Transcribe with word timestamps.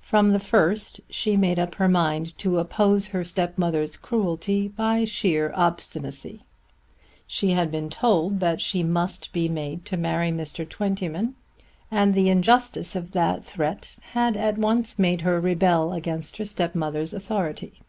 From 0.00 0.32
the 0.32 0.40
first 0.40 1.02
she 1.10 1.36
made 1.36 1.58
up 1.58 1.74
her 1.74 1.86
mind 1.86 2.38
to 2.38 2.58
oppose 2.58 3.08
her 3.08 3.22
stepmother's 3.22 3.98
cruelty 3.98 4.68
by 4.68 5.04
sheer 5.04 5.52
obstinacy. 5.54 6.40
She 7.26 7.50
had 7.50 7.70
been 7.70 7.90
told 7.90 8.40
that 8.40 8.62
she 8.62 8.82
must 8.82 9.34
be 9.34 9.50
made 9.50 9.84
to 9.84 9.98
marry 9.98 10.30
Mr. 10.30 10.66
Twentyman, 10.66 11.34
and 11.90 12.14
the 12.14 12.30
injustice 12.30 12.96
of 12.96 13.12
that 13.12 13.44
threat 13.44 13.96
had 14.12 14.34
at 14.34 14.56
once 14.56 14.98
made 14.98 15.20
her 15.20 15.38
rebel 15.38 15.92
against 15.92 16.38
her 16.38 16.46
stepmother's 16.46 17.12
authority. 17.12 17.82